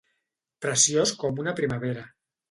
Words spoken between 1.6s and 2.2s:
primavera.